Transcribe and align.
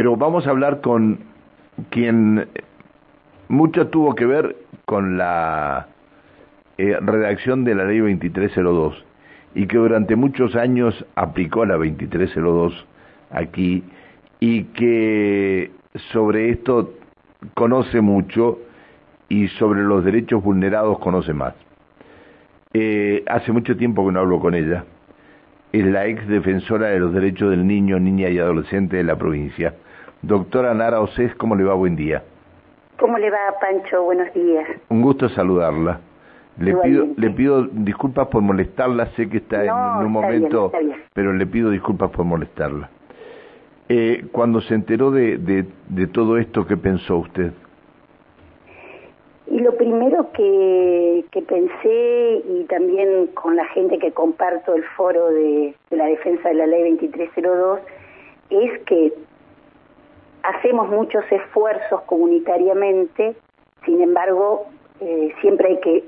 pero 0.00 0.16
vamos 0.16 0.46
a 0.46 0.50
hablar 0.50 0.80
con 0.80 1.18
quien 1.90 2.48
mucho 3.48 3.88
tuvo 3.88 4.14
que 4.14 4.24
ver 4.24 4.56
con 4.86 5.18
la 5.18 5.88
eh, 6.78 6.96
redacción 7.02 7.64
de 7.64 7.74
la 7.74 7.84
ley 7.84 7.98
2302 7.98 9.04
y 9.54 9.66
que 9.66 9.76
durante 9.76 10.16
muchos 10.16 10.56
años 10.56 11.04
aplicó 11.16 11.66
la 11.66 11.74
2302 11.74 12.86
aquí 13.28 13.84
y 14.40 14.62
que 14.72 15.70
sobre 16.12 16.48
esto 16.48 16.94
conoce 17.52 18.00
mucho 18.00 18.58
y 19.28 19.48
sobre 19.48 19.82
los 19.82 20.02
derechos 20.02 20.42
vulnerados 20.42 20.98
conoce 21.00 21.34
más. 21.34 21.52
Eh, 22.72 23.22
hace 23.26 23.52
mucho 23.52 23.76
tiempo 23.76 24.06
que 24.06 24.12
no 24.12 24.20
hablo 24.20 24.40
con 24.40 24.54
ella. 24.54 24.86
Es 25.74 25.84
la 25.84 26.06
ex 26.06 26.26
defensora 26.26 26.86
de 26.86 27.00
los 27.00 27.12
derechos 27.12 27.50
del 27.50 27.66
niño, 27.66 28.00
niña 28.00 28.30
y 28.30 28.38
adolescente 28.38 28.96
de 28.96 29.04
la 29.04 29.16
provincia. 29.16 29.74
Doctora 30.22 30.74
Nara 30.74 31.00
Osés, 31.00 31.34
¿cómo 31.36 31.56
le 31.56 31.64
va? 31.64 31.74
Buen 31.74 31.96
día. 31.96 32.22
¿Cómo 32.98 33.16
le 33.16 33.30
va, 33.30 33.38
Pancho? 33.60 34.02
Buenos 34.02 34.32
días. 34.34 34.68
Un 34.90 35.00
gusto 35.00 35.28
saludarla. 35.30 36.00
Le 36.58 36.76
pido, 36.76 37.06
le 37.16 37.30
pido 37.30 37.62
disculpas 37.62 38.28
por 38.28 38.42
molestarla, 38.42 39.06
sé 39.16 39.30
que 39.30 39.38
está 39.38 39.64
en, 39.64 40.04
un 40.04 40.12
momento, 40.12 40.70
pero 41.14 41.32
le 41.32 41.46
pido 41.46 41.70
disculpas 41.70 42.10
por 42.10 42.26
molestarla. 42.26 42.90
Eh, 43.88 44.26
cuando 44.30 44.60
se 44.60 44.74
enteró 44.74 45.10
de, 45.10 45.38
de, 45.38 45.64
de 45.88 46.06
todo 46.06 46.36
esto, 46.36 46.66
¿qué 46.66 46.76
pensó 46.76 47.16
usted? 47.16 47.52
Y 49.50 49.58
lo 49.58 49.76
primero 49.76 50.30
que, 50.32 51.24
que, 51.32 51.42
pensé, 51.42 52.42
y 52.46 52.64
también 52.68 53.26
con 53.28 53.56
la 53.56 53.64
gente 53.66 53.98
que 53.98 54.12
comparto 54.12 54.74
el 54.74 54.84
foro 54.96 55.28
de, 55.30 55.74
la 55.90 56.04
defensa 56.04 56.50
de 56.50 56.54
la 56.54 56.66
ley 56.66 56.90
2302, 56.90 57.80
es 58.50 58.78
que 58.84 59.12
hacemos 60.42 60.88
muchos 60.88 61.24
esfuerzos 61.30 62.02
comunitariamente, 62.02 63.36
sin 63.84 64.00
embargo, 64.02 64.66
eh, 65.00 65.34
siempre 65.40 65.68
hay 65.68 65.80
que 65.80 66.04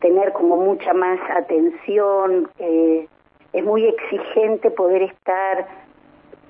tener 0.00 0.32
como 0.32 0.56
mucha 0.56 0.92
más 0.92 1.18
atención, 1.30 2.48
eh, 2.58 3.06
es 3.52 3.64
muy 3.64 3.86
exigente 3.86 4.70
poder 4.70 5.02
estar 5.02 5.66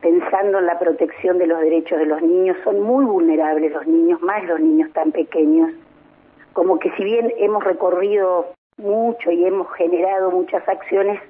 pensando 0.01 0.59
en 0.59 0.67
la 0.67 0.79
protección 0.79 1.39
de 1.39 1.47
los 1.47 1.61
derechos 1.61 1.99
de 1.99 2.07
los 2.07 2.23
niños, 2.23 2.57
son 2.65 2.81
muy 2.81 3.05
vulnerables 3.05 3.73
los 3.73 3.87
niños, 3.87 4.21
más 4.23 4.45
los 4.45 4.61
niños 4.61 4.91
tan 4.93 5.13
pequeños 5.13 5.71
como 6.53 6.79
que 6.79 6.91
si 6.93 7.05
bien 7.05 7.33
hemos 7.39 7.65
recorrido 7.65 8.53
mucho 8.77 9.31
y 9.31 9.45
hemos 9.45 9.71
generado 9.73 10.31
muchas 10.31 10.67
acciones, 10.69 11.21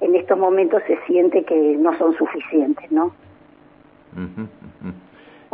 en 0.00 0.14
estos 0.14 0.38
momentos 0.38 0.82
se 0.86 0.98
siente 1.06 1.44
que 1.44 1.76
no 1.76 1.96
son 1.98 2.16
suficientes, 2.16 2.90
¿no? 2.90 3.12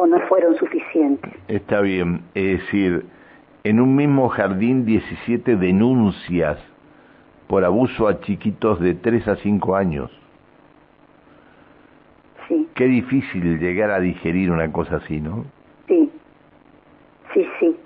O 0.00 0.06
no 0.06 0.18
fueron 0.28 0.56
suficientes. 0.56 1.30
Está 1.46 1.82
bien, 1.82 2.22
es 2.34 2.60
decir, 2.60 3.04
en 3.64 3.80
un 3.80 3.94
mismo 3.96 4.30
jardín 4.30 4.86
17 4.86 5.56
denuncias 5.56 6.58
por 7.48 7.64
abuso 7.64 8.08
a 8.08 8.20
chiquitos 8.20 8.80
de 8.80 8.94
3 8.94 9.28
a 9.28 9.36
5 9.36 9.76
años. 9.76 10.10
Sí. 12.48 12.66
Qué 12.74 12.84
difícil 12.86 13.58
llegar 13.58 13.90
a 13.90 14.00
digerir 14.00 14.50
una 14.50 14.72
cosa 14.72 14.96
así, 14.96 15.20
¿no? 15.20 15.44
Sí, 15.86 16.10
sí, 17.34 17.46
sí 17.58 17.76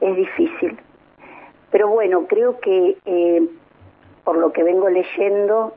es 0.00 0.16
difícil. 0.16 0.78
Pero 1.70 1.88
bueno, 1.88 2.26
creo 2.26 2.58
que 2.60 2.96
eh, 3.04 3.48
por 4.24 4.38
lo 4.38 4.52
que 4.52 4.62
vengo 4.62 4.88
leyendo 4.88 5.74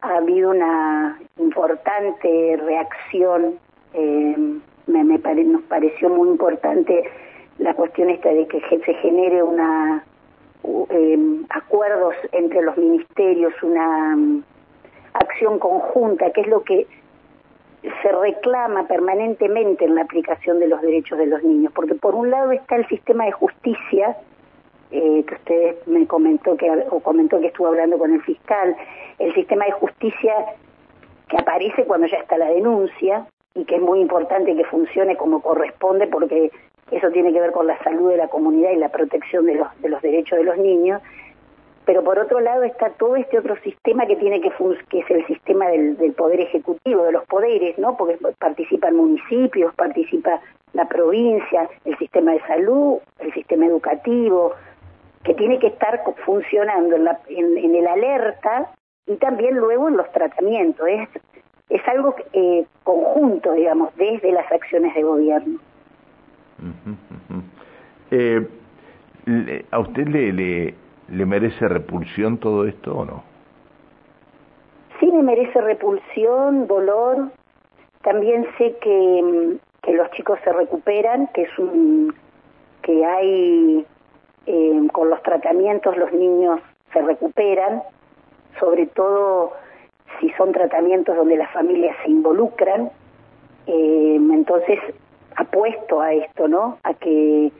ha 0.00 0.16
habido 0.16 0.50
una 0.50 1.18
importante 1.38 2.60
reacción. 2.64 3.54
Eh, 3.94 4.58
me, 4.86 5.04
me 5.04 5.18
nos 5.18 5.62
pareció 5.62 6.08
muy 6.08 6.28
importante 6.28 7.04
la 7.58 7.74
cuestión 7.74 8.10
esta 8.10 8.30
de 8.30 8.46
que 8.46 8.60
se 8.60 8.94
genere 8.94 9.42
una 9.42 10.04
eh, 10.64 11.18
acuerdos 11.50 12.14
entre 12.32 12.62
los 12.62 12.76
ministerios, 12.76 13.52
una 13.62 14.14
um, 14.14 14.42
acción 15.14 15.58
conjunta, 15.58 16.30
que 16.30 16.42
es 16.42 16.46
lo 16.46 16.62
que 16.62 16.86
se 17.82 18.12
reclama 18.12 18.86
permanentemente 18.86 19.84
en 19.84 19.96
la 19.96 20.02
aplicación 20.02 20.60
de 20.60 20.68
los 20.68 20.80
derechos 20.82 21.18
de 21.18 21.26
los 21.26 21.42
niños, 21.42 21.72
porque 21.74 21.96
por 21.96 22.14
un 22.14 22.30
lado 22.30 22.52
está 22.52 22.76
el 22.76 22.86
sistema 22.86 23.24
de 23.24 23.32
justicia, 23.32 24.16
eh, 24.92 25.24
que 25.26 25.34
usted 25.34 25.76
me 25.86 26.06
comentó 26.06 26.56
que 26.56 26.70
o 26.90 27.00
comentó 27.00 27.40
que 27.40 27.48
estuvo 27.48 27.66
hablando 27.66 27.98
con 27.98 28.12
el 28.12 28.22
fiscal, 28.22 28.76
el 29.18 29.34
sistema 29.34 29.64
de 29.64 29.72
justicia 29.72 30.32
que 31.28 31.38
aparece 31.38 31.84
cuando 31.84 32.06
ya 32.06 32.18
está 32.18 32.36
la 32.36 32.50
denuncia 32.50 33.26
y 33.54 33.64
que 33.64 33.76
es 33.76 33.82
muy 33.82 34.00
importante 34.00 34.56
que 34.56 34.64
funcione 34.64 35.16
como 35.16 35.42
corresponde 35.42 36.06
porque 36.06 36.50
eso 36.90 37.10
tiene 37.10 37.32
que 37.32 37.40
ver 37.40 37.52
con 37.52 37.66
la 37.66 37.78
salud 37.82 38.10
de 38.10 38.16
la 38.16 38.28
comunidad 38.28 38.70
y 38.70 38.76
la 38.76 38.90
protección 38.90 39.46
de 39.46 39.54
los, 39.54 39.68
de 39.80 39.88
los 39.88 40.02
derechos 40.02 40.38
de 40.38 40.44
los 40.44 40.58
niños. 40.58 41.00
Pero 41.84 42.04
por 42.04 42.18
otro 42.18 42.38
lado 42.40 42.62
está 42.62 42.90
todo 42.90 43.16
este 43.16 43.38
otro 43.38 43.56
sistema 43.62 44.06
que 44.06 44.16
tiene 44.16 44.40
que 44.40 44.52
que 44.88 45.00
es 45.00 45.10
el 45.10 45.26
sistema 45.26 45.68
del, 45.68 45.96
poder 46.16 46.40
ejecutivo 46.40 47.02
de 47.04 47.12
los 47.12 47.24
poderes 47.24 47.76
no 47.78 47.96
porque 47.96 48.18
participan 48.38 48.94
municipios 48.94 49.74
participa 49.74 50.40
la 50.74 50.86
provincia 50.86 51.68
el 51.84 51.98
sistema 51.98 52.32
de 52.32 52.40
salud 52.42 52.98
el 53.18 53.32
sistema 53.34 53.66
educativo 53.66 54.52
que 55.24 55.34
tiene 55.34 55.58
que 55.58 55.68
estar 55.68 56.02
funcionando 56.24 56.96
en, 56.96 57.04
la, 57.04 57.18
el 57.28 57.86
alerta 57.86 58.70
y 59.06 59.16
también 59.16 59.56
luego 59.56 59.88
en 59.88 59.96
los 59.96 60.10
tratamientos 60.12 60.86
es 61.74 61.88
algo 61.88 62.14
eh, 62.32 62.64
conjunto 62.84 63.52
digamos 63.52 63.94
desde 63.96 64.32
las 64.32 64.50
acciones 64.50 64.94
de 64.94 65.02
gobierno 65.02 65.58
eh, 68.10 68.46
a 69.70 69.78
usted 69.78 70.06
le, 70.08 70.32
le 70.32 70.74
¿Le 71.12 71.26
merece 71.26 71.68
repulsión 71.68 72.38
todo 72.38 72.66
esto 72.66 72.96
o 72.96 73.04
no? 73.04 73.22
Sí, 74.98 75.10
me 75.12 75.22
merece 75.22 75.60
repulsión, 75.60 76.66
dolor. 76.66 77.30
También 78.02 78.46
sé 78.56 78.76
que, 78.80 79.58
que 79.82 79.92
los 79.92 80.10
chicos 80.12 80.38
se 80.42 80.52
recuperan, 80.52 81.28
que 81.34 81.42
es 81.42 81.58
un 81.58 82.14
que 82.80 83.04
hay 83.04 83.86
eh, 84.46 84.88
con 84.92 85.10
los 85.10 85.22
tratamientos 85.22 85.96
los 85.96 86.12
niños 86.12 86.60
se 86.92 87.02
recuperan, 87.02 87.82
sobre 88.58 88.86
todo 88.86 89.52
si 90.22 90.30
son 90.30 90.52
tratamientos 90.52 91.16
donde 91.16 91.36
las 91.36 91.50
familias 91.52 91.96
se 92.04 92.10
involucran. 92.10 92.90
Eh, 93.66 94.16
entonces 94.16 94.78
apuesto 95.36 96.00
a 96.00 96.14
esto, 96.14 96.48
¿no? 96.48 96.78
A 96.84 96.94
que 96.94 97.52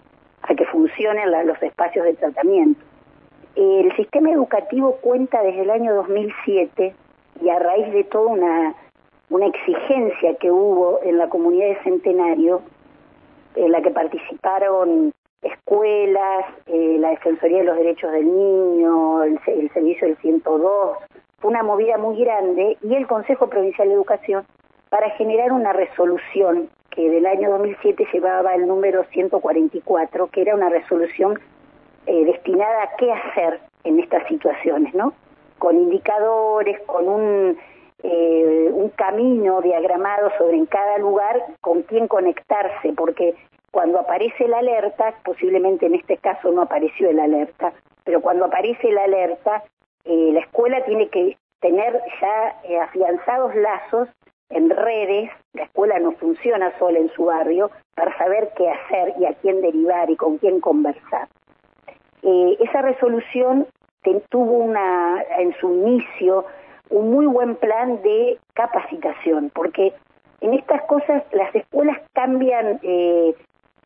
a 0.43 0.55
que 0.55 0.65
funcionen 0.67 1.31
los 1.47 1.63
espacios 1.63 2.05
de 2.05 2.15
tratamiento. 2.15 2.81
El 3.55 3.95
sistema 3.97 4.31
educativo 4.31 4.97
cuenta 5.01 5.43
desde 5.43 5.63
el 5.63 5.71
año 5.71 5.95
2007 5.95 6.95
y 7.41 7.49
a 7.49 7.59
raíz 7.59 7.93
de 7.93 8.05
toda 8.05 8.27
una, 8.27 8.75
una 9.31 9.47
exigencia 9.47 10.35
que 10.41 10.51
hubo 10.51 11.01
en 11.05 11.19
la 11.19 11.29
comunidad 11.29 11.69
de 11.69 11.83
Centenario, 11.85 12.63
en 13.55 13.71
la 13.71 13.83
que 13.83 13.91
participaron 13.91 15.13
escuelas, 15.43 16.45
eh, 16.67 16.97
la 16.99 17.11
Defensoría 17.11 17.59
de 17.59 17.65
los 17.65 17.77
Derechos 17.77 18.11
del 18.13 18.27
Niño, 18.27 19.23
el, 19.23 19.39
el 19.47 19.71
Servicio 19.73 20.09
del 20.09 20.17
102, 20.19 20.99
fue 21.43 21.51
una 21.51 21.65
movida 21.65 21.99
muy 21.99 22.17
grande 22.25 22.79
y 22.81 22.95
el 22.95 23.09
Consejo 23.09 23.49
Provincial 23.49 23.89
de 23.89 23.95
Educación 23.95 24.47
para 24.91 25.11
generar 25.11 25.51
una 25.53 25.73
resolución 25.73 26.71
que 26.91 27.11
del 27.11 27.27
año 27.27 27.51
2007 27.51 28.07
llevaba 28.13 28.55
el 28.55 28.69
número 28.69 29.05
144, 29.11 30.29
que 30.29 30.43
era 30.43 30.55
una 30.55 30.69
resolución 30.69 31.41
eh, 32.07 32.25
destinada 32.25 32.85
a 32.85 32.97
qué 32.97 33.11
hacer 33.11 33.61
en 33.83 33.99
estas 33.99 34.27
situaciones, 34.29 34.95
¿no? 34.95 35.15
Con 35.59 35.77
indicadores, 35.77 36.81
con 36.87 37.09
un, 37.09 37.59
eh, 38.05 38.71
un 38.73 38.91
camino 38.91 39.61
diagramado 39.63 40.31
sobre 40.39 40.57
en 40.57 40.67
cada 40.67 40.99
lugar 40.99 41.43
con 41.61 41.83
quién 41.83 42.07
conectarse, 42.07 42.93
porque 42.97 43.35
cuando 43.73 43.99
aparece 43.99 44.47
la 44.47 44.59
alerta, 44.59 45.15
posiblemente 45.25 45.87
en 45.87 45.95
este 45.95 46.19
caso 46.19 46.53
no 46.53 46.63
apareció 46.63 47.11
el 47.11 47.19
alerta, 47.19 47.73
pero 48.05 48.21
cuando 48.21 48.45
aparece 48.45 48.93
la 48.93 49.05
alerta, 49.05 49.65
eh, 50.05 50.31
la 50.33 50.41
escuela 50.41 50.85
tiene 50.85 51.09
que 51.09 51.39
tener 51.61 52.01
ya 52.21 52.83
afianzados 52.83 53.55
lazos 53.55 54.09
en 54.51 54.69
redes, 54.69 55.31
la 55.55 55.65
escuela 55.65 55.99
no 55.99 56.13
funciona 56.13 56.77
sola 56.79 56.99
en 56.99 57.11
su 57.11 57.27
barrio, 57.27 57.71
para 57.95 58.17
saber 58.19 58.51
qué 58.57 58.69
hacer 58.69 59.15
y 59.19 59.25
a 59.25 59.35
quién 59.35 59.61
derivar 59.61 60.11
y 60.11 60.17
con 60.17 60.39
quién 60.39 60.61
conversar. 60.61 61.29
Eh, 62.23 62.57
esa 62.61 62.83
resolución 62.83 63.67
tuvo 64.29 64.59
una, 64.59 65.23
en 65.39 65.55
su 65.61 65.73
inicio 65.73 66.45
un 66.91 67.11
muy 67.11 67.27
buen 67.27 67.57
plan 67.57 68.03
de 68.03 68.39
capacitación, 68.55 69.51
porque 69.55 69.95
en 70.41 70.55
estas 70.55 70.83
cosas 70.83 71.23
las 71.33 71.55
escuelas 71.55 71.99
cambian, 72.13 72.81
eh, 72.83 73.35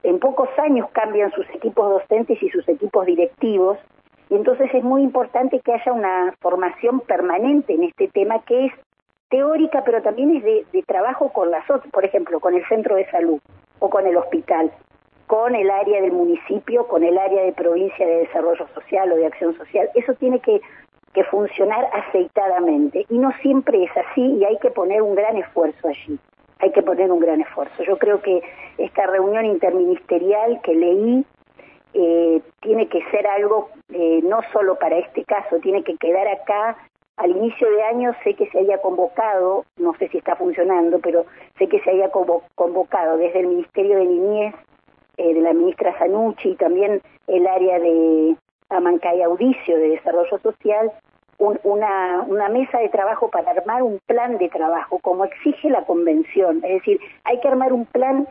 en 0.03 0.19
pocos 0.19 0.49
años 0.59 0.89
cambian 0.93 1.31
sus 1.33 1.49
equipos 1.51 1.89
docentes 1.89 2.43
y 2.43 2.49
sus 2.49 2.69
equipos 2.69 3.07
directivos, 3.07 3.79
y 4.29 4.35
entonces 4.35 4.69
es 4.75 4.83
muy 4.83 5.03
importante 5.03 5.61
que 5.61 5.73
haya 5.73 5.93
una 5.93 6.35
formación 6.41 7.01
permanente 7.01 7.75
en 7.75 7.85
este 7.85 8.09
tema 8.09 8.43
que 8.43 8.67
es 8.67 8.73
teórica, 9.29 9.83
pero 9.85 10.03
también 10.03 10.37
es 10.37 10.45
de, 10.45 10.83
trabajo 10.87 11.33
con 11.33 11.51
las 11.51 11.69
otras, 11.71 11.91
por 11.93 12.05
ejemplo, 12.05 12.41
con 12.41 12.55
el 12.55 12.67
centro 12.67 12.97
de 12.97 13.09
salud 13.11 13.41
o 13.79 13.91
con 13.91 14.07
el 14.07 14.17
hospital, 14.17 14.73
con 15.27 15.55
el 15.55 15.71
área 15.71 16.01
del 16.01 16.13
municipio, 16.13 16.87
con 16.87 17.05
el 17.05 17.19
área 17.19 17.43
de 17.43 17.53
provincia 17.53 18.07
de 18.07 18.19
desarrollo 18.19 18.67
social 18.75 19.11
o 19.13 19.17
de 19.17 19.27
acción 19.27 19.57
social. 19.57 19.91
Eso 19.95 20.15
tiene 20.15 20.41
que 20.41 20.61
funcionar 21.31 21.89
aceitadamente 21.95 23.07
y 23.09 23.19
no 23.19 23.33
siempre 23.41 23.85
es 23.85 23.91
así 23.97 24.23
y 24.23 24.45
hay 24.45 24.59
que 24.59 24.71
poner 24.71 25.01
un 25.01 25.15
gran 25.15 25.37
esfuerzo 25.37 25.89
allí 25.89 26.19
hay 26.59 26.73
que 26.73 26.83
poner 26.83 27.11
un 27.13 27.21
gran 27.21 27.41
esfuerzo. 27.41 27.83
Yo 27.83 27.99
creo 27.99 28.21
que 28.23 28.43
esta 28.79 29.07
reunión 29.07 29.45
interministerial 29.45 30.61
que 30.63 30.75
leí 30.75 31.25
eh, 31.99 32.43
tiene 32.61 32.89
que 32.89 33.03
ser 33.11 33.27
algo 33.27 33.71
eh, 33.89 34.21
no 34.23 34.41
solo 34.53 34.79
para 34.79 34.99
este 34.99 35.25
caso, 35.25 35.57
tiene 35.61 35.83
que 35.83 35.97
quedar 35.97 36.29
acá. 36.29 36.77
Al 37.17 37.31
inicio 37.31 37.71
de 37.71 37.83
año 37.85 38.13
sé 38.23 38.35
que 38.35 38.51
se 38.51 38.59
haya 38.59 38.83
convocado, 38.83 39.65
no 39.79 39.95
sé 39.95 40.09
si 40.09 40.19
está 40.19 40.37
funcionando, 40.37 40.99
pero 40.99 41.25
sé 41.59 41.67
que 41.69 41.81
se 41.81 41.91
haya 41.91 42.11
convocado 42.11 43.17
desde 43.17 43.41
el 43.41 43.47
Ministerio 43.47 43.97
de 43.97 44.05
Niñez, 44.05 44.55
eh, 45.17 45.33
de 45.33 45.41
la 45.41 45.55
ministra 45.55 45.99
Sanucci 45.99 46.51
y 46.51 46.57
también 46.57 47.01
el 47.29 47.47
área 47.47 47.79
de 47.79 48.37
Amancay 48.69 49.23
Audicio 49.23 49.79
de 49.79 49.89
Desarrollo 49.89 50.39
Social, 50.43 50.93
una, 51.39 52.25
una 52.29 52.51
mesa 52.51 52.79
de 52.79 52.91
trabajo 52.91 53.31
para 53.31 53.53
armar 53.53 53.83
un 53.83 54.01
plan 54.07 54.37
de 54.37 54.51
trabajo, 54.51 54.99
como 54.99 55.25
exige 55.25 55.71
la 55.71 55.85
convención. 55.87 56.59
Es 56.63 56.75
decir, 56.75 57.01
hay 57.25 57.41
que 57.41 57.49
armar 57.49 57.73
un 57.73 57.87
plan 57.87 58.29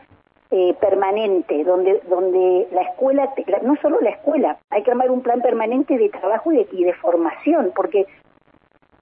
eh, 0.50 0.74
permanente, 0.80 1.64
donde, 1.64 2.00
donde 2.08 2.68
la 2.72 2.82
escuela, 2.82 3.32
no 3.62 3.76
solo 3.76 4.00
la 4.00 4.10
escuela, 4.10 4.58
hay 4.70 4.82
que 4.82 4.90
armar 4.90 5.10
un 5.10 5.22
plan 5.22 5.40
permanente 5.40 5.98
de 5.98 6.08
trabajo 6.08 6.52
y 6.52 6.58
de, 6.58 6.68
y 6.72 6.84
de 6.84 6.94
formación, 6.94 7.72
porque 7.74 8.06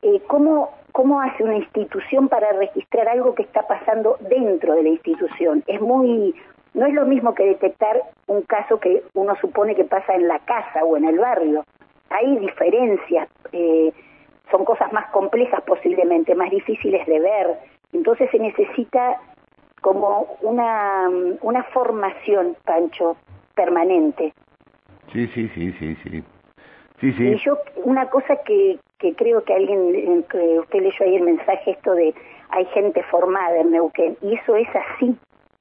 eh, 0.02 0.20
¿cómo, 0.26 0.70
¿cómo 0.92 1.20
hace 1.20 1.44
una 1.44 1.56
institución 1.56 2.28
para 2.28 2.52
registrar 2.52 3.08
algo 3.08 3.34
que 3.34 3.42
está 3.42 3.66
pasando 3.66 4.16
dentro 4.20 4.74
de 4.74 4.82
la 4.82 4.88
institución? 4.88 5.62
Es 5.66 5.80
muy, 5.80 6.34
no 6.72 6.86
es 6.86 6.94
lo 6.94 7.04
mismo 7.06 7.34
que 7.34 7.44
detectar 7.44 8.02
un 8.26 8.42
caso 8.42 8.80
que 8.80 9.02
uno 9.14 9.34
supone 9.40 9.74
que 9.74 9.84
pasa 9.84 10.14
en 10.14 10.28
la 10.28 10.38
casa 10.40 10.84
o 10.84 10.96
en 10.96 11.04
el 11.04 11.18
barrio 11.18 11.64
hay 12.10 12.38
diferencias, 12.38 13.28
eh, 13.52 13.92
son 14.50 14.64
cosas 14.64 14.92
más 14.92 15.10
complejas 15.10 15.62
posiblemente, 15.62 16.34
más 16.34 16.50
difíciles 16.50 17.06
de 17.06 17.18
ver. 17.18 17.58
Entonces 17.92 18.30
se 18.30 18.38
necesita 18.38 19.20
como 19.84 20.38
una, 20.40 21.10
una 21.42 21.62
formación, 21.64 22.56
Pancho, 22.64 23.18
permanente. 23.54 24.32
Sí, 25.12 25.26
sí, 25.34 25.46
sí, 25.54 25.72
sí, 25.78 25.94
sí. 26.02 26.24
Sí, 27.00 27.12
sí. 27.12 27.22
Y 27.22 27.36
yo, 27.36 27.58
una 27.84 28.08
cosa 28.08 28.34
que, 28.46 28.78
que 28.98 29.14
creo 29.14 29.44
que 29.44 29.52
alguien, 29.52 30.22
que 30.30 30.58
usted 30.58 30.80
leyó 30.80 31.04
ahí 31.04 31.16
el 31.16 31.24
mensaje, 31.24 31.72
esto 31.72 31.92
de 31.92 32.14
hay 32.48 32.64
gente 32.72 33.02
formada 33.10 33.58
en 33.58 33.72
Neuquén, 33.72 34.16
y 34.22 34.36
eso 34.36 34.56
es 34.56 34.68
así, 34.74 35.14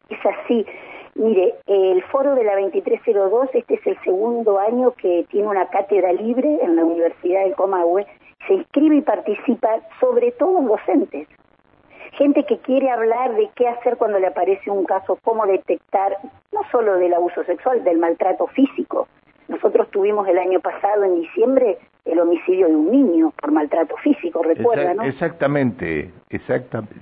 es 0.07 0.25
así. 0.25 0.65
Mire, 1.15 1.55
el 1.67 2.01
foro 2.03 2.33
de 2.33 2.45
la 2.45 2.55
2302, 2.61 3.49
este 3.53 3.73
es 3.73 3.85
el 3.85 3.99
segundo 4.05 4.57
año 4.57 4.91
que 4.91 5.25
tiene 5.31 5.49
una 5.49 5.67
cátedra 5.67 6.13
libre 6.13 6.59
en 6.61 6.77
la 6.77 6.85
Universidad 6.85 7.43
del 7.43 7.55
Comahue, 7.55 8.07
se 8.47 8.53
inscribe 8.53 8.95
y 8.95 9.01
participa 9.01 9.81
sobre 9.99 10.31
todo 10.31 10.61
docentes. 10.61 11.27
Gente 12.23 12.45
que 12.45 12.57
quiere 12.59 12.89
hablar 12.89 13.35
de 13.35 13.49
qué 13.53 13.67
hacer 13.67 13.97
cuando 13.97 14.17
le 14.17 14.27
aparece 14.27 14.71
un 14.71 14.85
caso, 14.85 15.19
cómo 15.23 15.45
detectar, 15.45 16.15
no 16.53 16.61
solo 16.71 16.95
del 16.95 17.13
abuso 17.13 17.43
sexual, 17.43 17.83
del 17.83 17.97
maltrato 17.97 18.47
físico. 18.47 19.09
Nosotros 19.49 19.91
tuvimos 19.91 20.25
el 20.29 20.37
año 20.37 20.61
pasado, 20.61 21.03
en 21.03 21.19
diciembre, 21.19 21.79
el 22.05 22.19
homicidio 22.19 22.67
de 22.67 22.75
un 22.77 22.91
niño 22.91 23.33
por 23.41 23.51
maltrato 23.51 23.97
físico, 23.97 24.41
recuerda, 24.41 24.93
¿no? 24.93 25.03
Exactamente, 25.03 26.11
exactamente. 26.29 26.95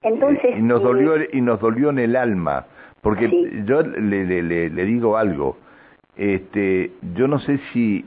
Entonces, 0.00 0.56
y 0.56 0.62
nos 0.62 0.82
dolió 0.82 1.16
eh, 1.16 1.28
y 1.34 1.42
nos 1.42 1.60
dolió 1.60 1.90
en 1.90 1.98
el 1.98 2.16
alma 2.16 2.64
porque 3.02 3.28
yo 3.66 3.82
le, 3.82 4.24
le, 4.24 4.70
le, 4.70 4.84
digo 4.86 5.18
algo, 5.18 5.58
este, 6.16 6.92
yo 7.14 7.28
no 7.28 7.38
sé 7.38 7.58
si 7.74 8.06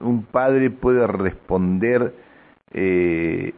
un 0.00 0.26
padre 0.26 0.70
puede 0.70 1.08
responder 1.08 2.14
eh, 2.72 3.52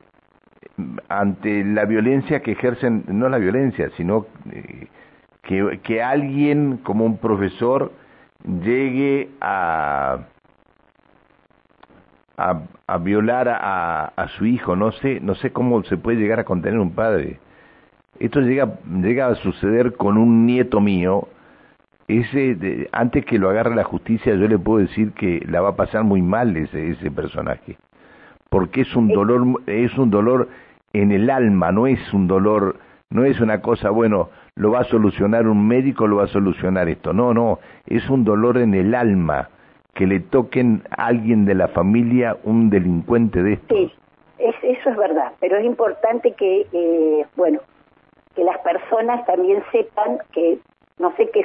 ante 1.09 1.65
la 1.65 1.85
violencia 1.85 2.41
que 2.41 2.53
ejercen, 2.53 3.05
no 3.09 3.29
la 3.29 3.39
violencia, 3.39 3.91
sino 3.97 4.27
eh, 4.53 4.89
que, 5.43 5.81
que 5.83 6.03
alguien 6.03 6.79
como 6.79 7.05
un 7.05 7.19
profesor 7.19 7.93
llegue 8.45 9.31
a, 9.41 10.19
a, 12.37 12.63
a 12.87 12.99
violar 12.99 13.49
a, 13.49 14.05
a, 14.17 14.29
su 14.29 14.47
hijo, 14.47 14.77
no 14.77 14.93
sé, 14.93 15.21
no 15.21 15.35
sé 15.35 15.53
cómo 15.53 15.83
se 15.85 15.97
puede 15.97 16.19
llegar 16.19 16.39
a 16.41 16.45
contener 16.45 16.79
un 16.79 16.93
padre. 16.93 17.41
Esto 18.21 18.41
llega, 18.41 18.79
llega 19.01 19.29
a 19.29 19.35
suceder 19.37 19.95
con 19.95 20.17
un 20.17 20.47
nieto 20.47 20.81
mío, 20.81 21.29
ese, 22.09 22.89
antes 22.93 23.25
que 23.27 23.39
lo 23.39 23.51
agarre 23.51 23.75
la 23.75 23.85
justicia, 23.85 24.35
yo 24.35 24.49
le 24.49 24.59
puedo 24.59 24.79
decir 24.79 25.13
que 25.13 25.45
la 25.47 25.61
va 25.61 25.71
a 25.71 25.77
pasar 25.77 26.05
muy 26.05 26.23
mal 26.23 26.57
ese, 26.57 26.91
ese 26.91 27.11
personaje, 27.11 27.77
porque 28.49 28.81
es 28.81 28.97
un 28.97 29.09
dolor, 29.09 29.63
es 29.67 29.97
un 29.99 30.11
dolor 30.11 30.49
en 30.93 31.12
el 31.12 31.31
alma, 31.31 31.73
no 31.73 31.87
es 31.87 32.12
un 32.12 32.26
dolor, 32.26 32.76
no 33.11 33.25
es 33.25 33.40
una 33.40 33.61
cosa, 33.61 33.90
bueno, 33.90 34.31
lo 34.55 34.73
va 34.73 34.81
a 34.81 34.85
solucionar 34.85 35.46
un 35.46 35.67
médico, 35.67 36.06
lo 36.06 36.17
va 36.17 36.25
a 36.25 36.29
solucionar 36.29 36.88
esto, 36.88 37.12
no, 37.12 37.32
no, 37.32 37.58
es 37.87 38.08
un 38.11 38.25
dolor 38.25 38.58
en 38.58 38.75
el 38.75 38.94
alma, 38.94 39.49
que 39.94 40.06
le 40.06 40.20
toquen 40.20 40.82
a 40.96 41.06
alguien 41.06 41.44
de 41.44 41.55
la 41.55 41.69
familia 41.69 42.37
un 42.44 42.70
delincuente 42.70 43.43
de 43.43 43.55
esto. 43.55 43.75
Sí, 43.75 43.93
eso 44.38 44.90
es 44.90 44.96
verdad, 44.96 45.32
pero 45.40 45.56
es 45.56 45.64
importante 45.64 46.32
que, 46.32 46.67
eh, 46.73 47.26
bueno, 47.37 47.61
que 48.35 48.44
las 48.44 48.58
personas 48.58 49.26
también 49.26 49.62
sepan 49.73 50.19
que 50.32 50.58
no 50.99 51.14
sé 51.17 51.29
qué 51.31 51.44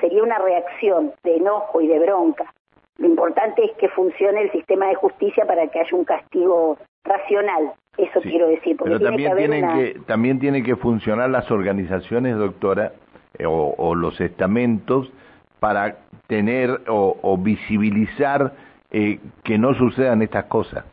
sería 0.00 0.22
una 0.22 0.38
reacción 0.38 1.12
de 1.24 1.36
enojo 1.36 1.80
y 1.80 1.88
de 1.88 1.98
bronca. 1.98 2.52
Lo 2.98 3.06
importante 3.06 3.64
es 3.64 3.72
que 3.76 3.88
funcione 3.88 4.42
el 4.42 4.52
sistema 4.52 4.86
de 4.88 4.96
justicia 4.96 5.44
para 5.46 5.68
que 5.68 5.80
haya 5.80 5.96
un 5.96 6.04
castigo 6.04 6.76
racional. 7.08 7.72
Eso 7.96 8.20
quiero 8.20 8.48
decir. 8.48 8.76
Pero 8.82 9.00
también, 9.00 9.36
tienen 9.36 9.68
que, 9.72 10.00
también 10.06 10.38
tienen 10.38 10.62
que 10.62 10.76
funcionar 10.76 11.28
las 11.30 11.50
organizaciones, 11.50 12.36
doctora, 12.36 12.92
eh, 13.38 13.44
o, 13.46 13.94
los 13.94 14.20
estamentos 14.20 15.10
para 15.58 15.96
tener 16.28 16.82
o, 16.86 17.36
visibilizar 17.38 18.52
eh, 18.90 19.18
que 19.42 19.58
no 19.58 19.74
sucedan 19.74 20.22
estas 20.22 20.44
cosas. 20.44 20.84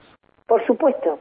Por 0.48 0.66
supuesto, 0.66 1.20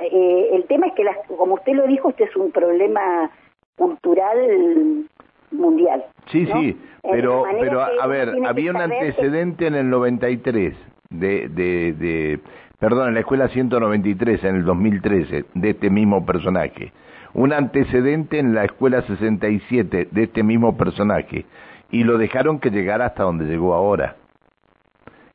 eh, 0.00 0.48
el 0.52 0.64
tema 0.64 0.88
es 0.88 0.94
que, 0.94 1.04
como 1.36 1.54
usted 1.54 1.74
lo 1.74 1.86
dijo, 1.86 2.10
este 2.10 2.24
es 2.24 2.36
un 2.36 2.50
problema 2.50 3.30
cultural 3.76 5.06
mundial. 5.52 6.04
Sí, 6.26 6.46
sí, 6.46 6.76
pero, 7.02 7.44
pero 7.60 7.80
a 7.80 8.06
ver, 8.06 8.32
había 8.46 8.72
un 8.72 8.78
antecedente 8.78 9.68
en 9.68 9.74
el 9.76 9.88
93 9.88 10.74
de, 11.10 11.48
de, 11.48 11.92
de, 11.92 12.40
perdón, 12.78 13.08
en 13.08 13.14
la 13.14 13.20
escuela 13.20 13.48
193 13.48 14.44
en 14.44 14.56
el 14.56 14.64
2013 14.64 15.44
de 15.54 15.70
este 15.70 15.90
mismo 15.90 16.24
personaje. 16.24 16.92
Un 17.34 17.52
antecedente 17.52 18.38
en 18.38 18.54
la 18.54 18.64
escuela 18.64 19.02
67 19.02 20.08
de 20.10 20.22
este 20.22 20.42
mismo 20.42 20.76
personaje. 20.76 21.44
Y 21.90 22.04
lo 22.04 22.18
dejaron 22.18 22.58
que 22.58 22.70
llegara 22.70 23.06
hasta 23.06 23.24
donde 23.24 23.44
llegó 23.44 23.74
ahora. 23.74 24.16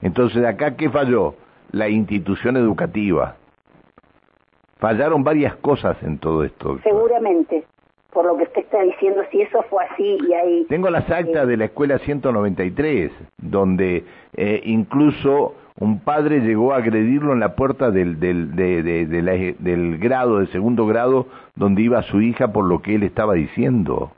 Entonces, 0.02 0.44
acá, 0.46 0.76
¿qué 0.76 0.90
falló? 0.90 1.36
La 1.72 1.90
institución 1.90 2.58
educativa. 2.58 3.36
Fallaron 4.80 5.24
varias 5.24 5.56
cosas 5.58 6.02
en 6.02 6.18
todo 6.18 6.44
esto. 6.44 6.80
Seguramente, 6.84 7.64
por 8.12 8.26
lo 8.26 8.36
que 8.36 8.44
usted 8.44 8.62
está 8.62 8.82
diciendo, 8.82 9.22
si 9.32 9.42
eso 9.42 9.64
fue 9.70 9.86
así 9.86 10.18
y 10.28 10.34
hay... 10.34 10.66
Tengo 10.66 10.90
las 10.90 11.10
actas 11.10 11.48
de 11.48 11.56
la 11.56 11.66
escuela 11.66 12.00
193, 12.00 13.12
donde 13.38 14.04
eh, 14.34 14.62
incluso 14.66 15.56
un 15.80 16.00
padre 16.00 16.42
llegó 16.42 16.74
a 16.74 16.78
agredirlo 16.78 17.34
en 17.34 17.40
la 17.40 17.56
puerta 17.56 17.92
del, 17.92 18.20
del, 18.20 18.56
de, 18.56 18.84
de, 18.84 19.56
del 19.58 19.98
grado, 19.98 20.40
de 20.40 20.48
segundo 20.48 20.86
grado, 20.86 21.28
donde 21.56 21.82
iba 21.82 22.02
su 22.04 22.22
hija 22.22 22.52
por 22.52 22.66
lo 22.66 22.82
que 22.82 22.96
él 22.96 23.04
estaba 23.04 23.34
diciendo. 23.34 24.12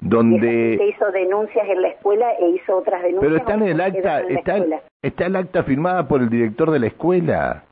Donde... 0.00 0.76
Se 0.78 0.86
hizo 0.86 1.10
denuncias 1.12 1.66
en 1.68 1.82
la 1.82 1.88
escuela 1.88 2.32
e 2.40 2.50
hizo 2.50 2.76
otras 2.76 3.02
denuncias. 3.02 3.22
Pero 3.22 3.36
está 3.36 3.54
en 3.54 3.62
el 3.62 3.80
acta, 3.80 4.20
está, 4.20 4.58
está 5.02 5.26
el 5.26 5.36
acta 5.36 5.62
firmada 5.62 6.08
por 6.08 6.20
el 6.20 6.28
director 6.28 6.70
de 6.70 6.78
la 6.78 6.86
escuela. 6.88 7.64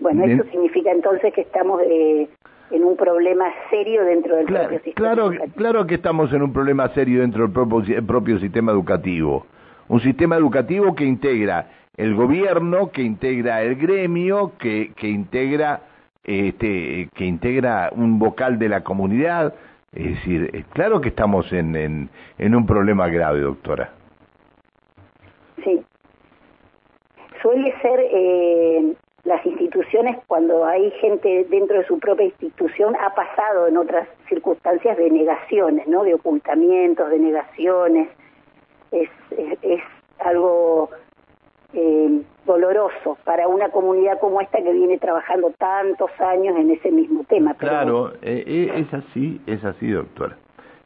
Bueno, 0.00 0.24
eso 0.24 0.44
significa 0.50 0.90
entonces 0.90 1.32
que 1.32 1.42
estamos 1.42 1.80
eh, 1.82 2.28
en 2.70 2.84
un 2.84 2.96
problema 2.96 3.46
serio 3.70 4.04
dentro 4.04 4.36
del 4.36 4.46
propio 4.46 4.80
sistema 4.80 4.94
claro, 4.94 5.30
Claro 5.56 5.86
que 5.86 5.94
estamos 5.94 6.32
en 6.32 6.42
un 6.42 6.52
problema 6.52 6.88
serio 6.94 7.20
dentro 7.20 7.44
del 7.44 7.52
propio, 7.52 8.06
propio 8.06 8.38
sistema 8.38 8.72
educativo. 8.72 9.46
Un 9.88 10.00
sistema 10.00 10.36
educativo 10.36 10.94
que 10.94 11.04
integra 11.04 11.68
el 11.96 12.14
gobierno, 12.14 12.90
que 12.90 13.02
integra 13.02 13.62
el 13.62 13.76
gremio, 13.76 14.52
que, 14.58 14.92
que 14.96 15.08
integra 15.08 15.80
este, 16.24 17.08
que 17.14 17.24
integra 17.24 17.90
un 17.94 18.18
vocal 18.18 18.58
de 18.58 18.68
la 18.68 18.82
comunidad. 18.82 19.54
Es 19.92 20.16
decir, 20.16 20.50
eh, 20.52 20.64
claro 20.72 21.00
que 21.00 21.10
estamos 21.10 21.52
en, 21.52 21.76
en, 21.76 22.08
en 22.38 22.54
un 22.54 22.66
problema 22.66 23.08
grave, 23.08 23.40
doctora. 23.40 23.92
Sí. 25.62 25.84
Suele 27.42 27.74
ser 27.80 28.00
eh, 28.00 28.94
las 29.24 29.44
instituciones, 29.46 30.16
cuando 30.26 30.64
hay 30.64 30.90
gente 31.00 31.46
dentro 31.50 31.78
de 31.78 31.86
su 31.86 31.98
propia 31.98 32.26
institución, 32.26 32.96
ha 32.96 33.14
pasado 33.14 33.68
en 33.68 33.76
otras 33.76 34.08
circunstancias 34.28 34.96
de 34.96 35.10
negaciones, 35.10 35.86
¿no? 35.86 36.04
De 36.04 36.14
ocultamientos, 36.14 37.10
de 37.10 37.18
negaciones. 37.18 38.08
Es, 38.94 39.10
es, 39.62 39.80
algo 40.20 40.88
eh, 41.74 42.22
doloroso 42.46 43.18
para 43.24 43.46
una 43.48 43.68
comunidad 43.68 44.18
como 44.20 44.40
esta 44.40 44.62
que 44.62 44.72
viene 44.72 44.96
trabajando 44.98 45.52
tantos 45.58 46.10
años 46.18 46.56
en 46.56 46.70
ese 46.70 46.90
mismo 46.90 47.24
tema. 47.24 47.54
Claro, 47.54 48.12
eh, 48.22 48.44
eh, 48.46 48.72
es 48.76 48.94
así, 48.94 49.40
es 49.46 49.62
así, 49.64 49.90
doctora, 49.90 50.36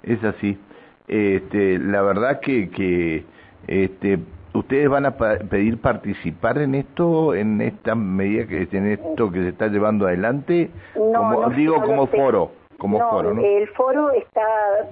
es 0.03 0.25
así. 0.25 0.59
Este, 1.07 1.79
la 1.79 2.03
verdad 2.03 2.41
que, 2.41 2.71
que 2.71 3.25
este, 3.69 4.19
¿Ustedes 4.55 4.89
van 4.89 5.07
a 5.07 5.17
pedir 5.17 5.81
participar 5.81 6.59
en 6.59 6.75
esto, 6.75 7.35
en 7.35 7.61
esta 7.61 7.95
medida 7.95 8.47
que 8.47 8.67
en 8.73 8.87
esto 8.89 9.31
que 9.31 9.43
se 9.43 9.49
está 9.51 9.69
llevando 9.69 10.07
adelante? 10.07 10.71
No, 10.97 11.51
digo 11.51 11.81
como 11.83 12.07
foro, 12.07 12.53
como 12.79 12.99
foro, 12.99 13.35
¿no? 13.35 13.43
El 13.43 13.69
foro 13.69 14.11
está 14.13 14.43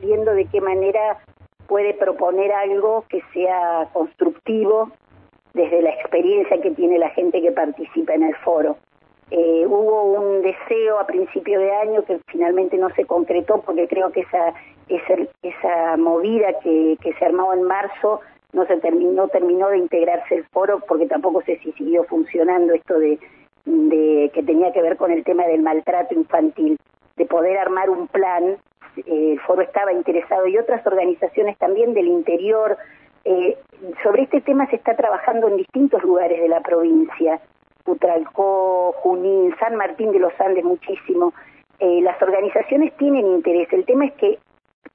viendo 0.00 0.35
de 0.35 0.44
qué 0.44 0.61
manera 0.61 1.18
puede 1.66 1.94
proponer 1.94 2.52
algo 2.52 3.04
que 3.08 3.23
sea 3.32 3.88
constructivo 3.92 4.90
desde 5.54 5.82
la 5.82 5.90
experiencia 5.90 6.61
que 6.61 6.70
tiene 6.73 6.99
la 6.99 7.11
gente 7.11 7.40
que 7.40 7.52
participa 7.52 8.14
en 8.14 8.25
el 8.25 8.37
foro. 8.37 8.76
Eh, 9.30 9.66
hubo 9.66 10.04
un 10.04 10.42
deseo 10.42 11.00
a 11.00 11.06
principio 11.06 11.58
de 11.58 11.75
año 11.75 12.04
que 12.04 12.20
finalmente 12.28 12.76
no 12.76 12.90
se 12.90 13.04
concretó 13.06 13.61
porque 13.62 13.88
creo 13.88 14.12
que 14.12 14.20
esa, 14.20 14.54
esa, 14.88 15.14
esa 15.42 15.96
movida 15.96 16.52
que, 16.61 16.96
se 17.18 17.25
armó 17.25 17.52
en 17.52 17.64
marzo 17.64 18.20
no 18.52 18.66
se 18.66 18.76
terminó, 18.76 19.26
terminó 19.28 19.68
de 19.70 19.78
integrarse 19.78 20.37
el 20.37 20.44
foro 20.44 20.80
porque 20.87 21.06
tampoco 21.06 21.42
sé 21.42 21.58
si 21.58 21.73
siguió 21.73 22.04
funcionando 22.04 22.73
esto 22.73 23.00
de, 23.00 23.18
de 23.64 24.30
que 24.32 24.44
tenía 24.44 24.73
que 24.73 24.82
ver 24.82 24.96
con 24.96 25.11
el 25.11 25.25
tema 25.25 25.44
del 25.46 25.62
maltrato 25.62 26.14
infantil, 26.14 26.78
de 27.16 27.26
poder 27.26 27.58
armar 27.58 27.90
un 27.90 28.06
plan, 28.06 28.58
el 29.06 29.40
foro 29.40 29.62
estaba 29.62 29.92
interesado 29.92 30.46
y 30.46 30.58
otras 30.58 30.86
organizaciones 30.86 31.56
también 31.58 31.94
del 31.94 32.06
interior. 32.06 32.76
Eh, 33.24 33.58
sobre 34.02 34.22
este 34.22 34.40
tema 34.40 34.66
se 34.68 34.76
está 34.76 34.96
trabajando 34.96 35.48
en 35.48 35.56
distintos 35.56 36.02
lugares 36.02 36.40
de 36.40 36.48
la 36.48 36.60
provincia, 36.60 37.40
Putralcó, 37.84 38.92
Junín, 38.98 39.54
San 39.58 39.76
Martín 39.76 40.12
de 40.12 40.18
los 40.18 40.32
Andes 40.40 40.64
muchísimo. 40.64 41.32
Eh, 41.78 42.00
las 42.02 42.20
organizaciones 42.22 42.96
tienen 42.96 43.26
interés, 43.26 43.72
el 43.72 43.84
tema 43.84 44.06
es 44.06 44.14
que 44.14 44.38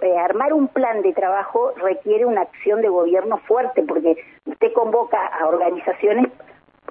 eh, 0.01 0.17
armar 0.17 0.51
un 0.53 0.67
plan 0.67 1.03
de 1.03 1.13
trabajo 1.13 1.73
requiere 1.75 2.25
una 2.25 2.41
acción 2.41 2.81
de 2.81 2.89
gobierno 2.89 3.37
fuerte, 3.47 3.83
porque 3.83 4.15
usted 4.45 4.73
convoca 4.73 5.23
a 5.27 5.47
organizaciones 5.47 6.27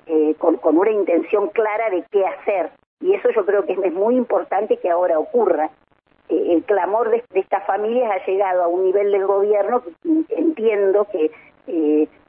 eh, 0.06 0.36
con, 0.38 0.58
una 0.62 0.90
intención 0.92 1.48
clara 1.48 1.90
de 1.90 2.04
qué 2.12 2.24
hacer. 2.24 2.70
Y 3.00 3.14
eso 3.14 3.30
yo 3.34 3.44
creo 3.44 3.66
que 3.66 3.72
es, 3.72 3.92
muy 3.92 4.16
importante 4.16 4.76
que 4.76 4.90
ahora 4.90 5.18
ocurra. 5.18 5.70
Eh, 6.30 6.54
el 6.54 6.64
clamor 6.64 7.10
de, 7.10 7.22
estas 7.34 7.64
familias 7.66 8.10
ha 8.10 8.26
llegado 8.26 8.62
a 8.62 8.68
un 8.68 8.84
nivel 8.84 9.12
del 9.12 9.26
gobierno 9.26 9.82
que 9.82 9.92
entiendo 10.36 11.06
que 11.12 11.30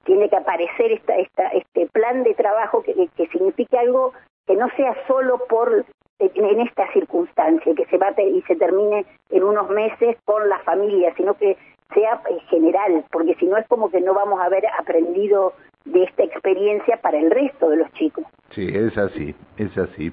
tiene 0.03 0.29
que 0.29 0.35
aparecer 0.35 0.91
esta, 0.91 1.15
esta, 1.15 1.47
este 1.49 1.87
plan 1.87 2.23
de 2.23 2.35
trabajo 2.35 2.83
que, 2.83 2.93
que 3.15 3.27
signifique 3.27 3.77
algo 3.77 4.13
que 4.45 4.55
no 4.55 4.67
sea 4.75 4.95
solo 5.07 5.39
por 5.47 5.85
en 6.21 6.61
esta 6.61 6.91
circunstancia, 6.93 7.73
que 7.75 7.85
se 7.85 7.97
va 7.97 8.13
y 8.21 8.41
se 8.43 8.55
termine 8.55 9.05
en 9.29 9.43
unos 9.43 9.69
meses 9.69 10.17
con 10.25 10.47
la 10.49 10.59
familia, 10.59 11.13
sino 11.15 11.33
que 11.33 11.57
sea 11.93 12.21
eh, 12.29 12.39
general, 12.49 13.03
porque 13.11 13.35
si 13.35 13.45
no 13.45 13.57
es 13.57 13.67
como 13.67 13.89
que 13.89 14.01
no 14.01 14.13
vamos 14.13 14.39
a 14.39 14.45
haber 14.45 14.63
aprendido 14.79 15.53
de 15.85 16.03
esta 16.03 16.23
experiencia 16.23 16.97
para 16.97 17.17
el 17.17 17.31
resto 17.31 17.69
de 17.69 17.77
los 17.77 17.91
chicos. 17.93 18.23
Sí, 18.51 18.67
es 18.67 18.97
así, 18.97 19.33
es 19.57 19.75
así. 19.77 20.11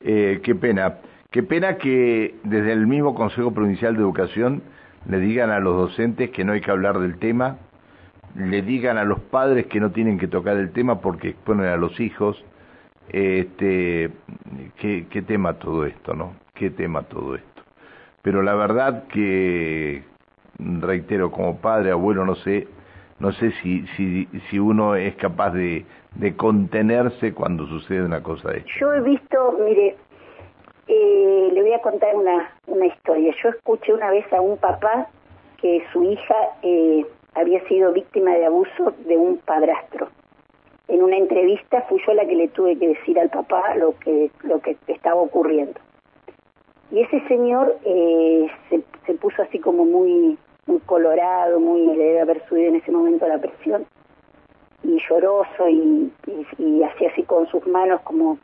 Eh, 0.00 0.40
qué 0.42 0.54
pena, 0.54 0.98
qué 1.32 1.42
pena 1.42 1.78
que 1.78 2.36
desde 2.44 2.72
el 2.72 2.86
mismo 2.86 3.14
Consejo 3.14 3.52
Provincial 3.52 3.94
de 3.94 4.02
Educación 4.02 4.62
le 5.08 5.18
digan 5.18 5.50
a 5.50 5.58
los 5.58 5.76
docentes 5.76 6.30
que 6.30 6.44
no 6.44 6.52
hay 6.52 6.60
que 6.60 6.70
hablar 6.70 6.98
del 7.00 7.18
tema, 7.18 7.56
le 8.36 8.62
digan 8.62 8.98
a 8.98 9.04
los 9.04 9.18
padres 9.18 9.66
que 9.66 9.80
no 9.80 9.90
tienen 9.90 10.18
que 10.18 10.28
tocar 10.28 10.56
el 10.56 10.70
tema 10.72 11.00
porque 11.00 11.30
exponen 11.30 11.66
a 11.66 11.76
los 11.76 11.98
hijos, 11.98 12.42
este, 13.08 14.10
qué, 14.78 15.24
tema 15.26 15.54
todo 15.54 15.86
esto, 15.86 16.14
¿no? 16.14 16.34
Qué 16.54 16.70
tema 16.70 17.02
todo 17.02 17.34
esto. 17.34 17.62
Pero 18.20 18.42
la 18.42 18.54
verdad 18.54 19.08
que, 19.08 20.04
reitero, 20.58 21.32
como 21.32 21.58
padre, 21.58 21.90
abuelo, 21.90 22.24
no 22.24 22.36
sé, 22.36 22.68
no 23.18 23.32
sé 23.32 23.52
si, 23.62 23.86
si, 23.96 24.28
si 24.50 24.58
uno 24.58 24.94
es 24.94 25.16
capaz 25.16 25.50
de, 25.50 25.84
de 26.14 26.36
contenerse 26.36 27.32
cuando 27.32 27.66
sucede 27.66 28.04
una 28.04 28.22
cosa 28.22 28.50
de 28.50 28.58
esta. 28.58 28.70
Yo 28.78 28.92
he 28.94 29.00
visto, 29.00 29.58
mire, 29.64 29.96
eh, 30.88 31.50
le 31.52 31.62
voy 31.62 31.72
a 31.72 31.80
contar 31.80 32.14
una, 32.14 32.50
una 32.66 32.86
historia. 32.86 33.34
Yo 33.42 33.50
escuché 33.50 33.92
una 33.92 34.10
vez 34.10 34.30
a 34.32 34.40
un 34.40 34.56
papá 34.58 35.08
que 35.58 35.84
su 35.92 36.02
hija 36.02 36.36
eh, 36.62 37.06
había 37.34 37.66
sido 37.68 37.92
víctima 37.92 38.32
de 38.32 38.46
abuso 38.46 38.92
de 39.06 39.16
un 39.16 39.38
padrastro 39.38 40.08
en 40.92 41.02
una 41.02 41.16
entrevista 41.16 41.82
fui 41.88 42.00
yo 42.06 42.12
la 42.12 42.26
que 42.26 42.34
le 42.34 42.48
tuve 42.48 42.76
que 42.76 42.88
decir 42.88 43.18
al 43.18 43.30
papá 43.30 43.74
lo 43.76 43.98
que 43.98 44.30
lo 44.42 44.60
que 44.60 44.76
estaba 44.88 45.20
ocurriendo 45.20 45.80
y 46.90 47.00
ese 47.00 47.26
señor 47.28 47.78
eh, 47.84 48.46
se, 48.68 48.82
se, 49.06 49.14
puso 49.14 49.40
así 49.42 49.58
como 49.58 49.84
muy 49.84 50.36
muy 50.66 50.80
colorado 50.80 51.60
muy 51.60 51.86
le 51.86 52.04
debe 52.04 52.20
haber 52.20 52.46
subido 52.46 52.68
en 52.68 52.76
ese 52.76 52.92
momento 52.92 53.26
la 53.26 53.38
presión 53.38 53.86
y 54.82 54.98
lloroso 55.08 55.68
y, 55.68 56.12
y, 56.58 56.82
hacía 56.82 57.08
así 57.10 57.22
con 57.22 57.46
sus 57.46 57.64
manos 57.68 58.00
como 58.02 58.38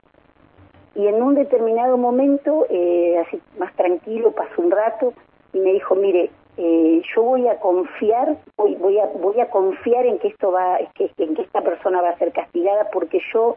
y 0.99 1.07
en 1.07 1.23
un 1.23 1.35
determinado 1.35 1.97
momento 1.97 2.67
eh, 2.69 3.19
así 3.25 3.41
más 3.59 3.75
tranquilo 3.77 4.33
pasó 4.33 4.61
un 4.61 4.71
rato 4.71 5.15
y 5.53 5.59
me 5.61 5.73
dijo 5.73 5.95
mire 5.95 6.31
eh, 6.61 7.03
yo 7.15 7.23
voy 7.23 7.47
a 7.47 7.61
confiar, 7.61 8.37
voy, 8.57 8.75
voy, 8.75 8.99
a, 8.99 9.07
voy 9.07 9.39
a 9.41 9.49
confiar 9.49 10.07
en 10.07 10.19
que 10.19 10.27
esto 10.27 10.51
va, 10.51 10.77
que, 10.97 11.09
en 11.19 11.37
que 11.37 11.43
esta 11.43 11.63
persona 11.63 12.03
va 12.03 12.09
a 12.09 12.19
ser 12.19 12.33
castigada, 12.33 12.91
porque 12.91 13.21
yo, 13.33 13.57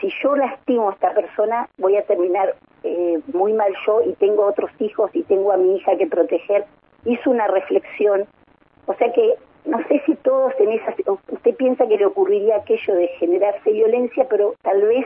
si 0.00 0.10
yo 0.22 0.34
lastimo 0.34 0.88
a 0.88 0.94
esta 0.94 1.12
persona, 1.12 1.68
voy 1.76 1.96
a 1.96 2.02
terminar 2.06 2.56
eh, 2.82 3.20
muy 3.34 3.52
mal 3.52 3.74
yo 3.86 4.00
y 4.06 4.14
tengo 4.14 4.46
otros 4.46 4.70
hijos 4.78 5.10
y 5.12 5.22
tengo 5.24 5.52
a 5.52 5.58
mi 5.58 5.76
hija 5.76 5.98
que 5.98 6.06
proteger. 6.06 6.64
Hizo 7.04 7.30
una 7.30 7.46
reflexión, 7.46 8.26
o 8.86 8.94
sea 8.94 9.12
que 9.12 9.34
no 9.66 9.76
sé 9.88 10.00
si 10.06 10.14
todos 10.14 10.54
en 10.60 10.72
esa, 10.72 10.94
usted 11.28 11.54
piensa 11.56 11.86
que 11.86 11.98
le 11.98 12.06
ocurriría 12.06 12.56
aquello 12.56 12.94
de 12.94 13.08
generarse 13.18 13.70
violencia, 13.70 14.26
pero 14.30 14.54
tal 14.62 14.80
vez 14.80 15.04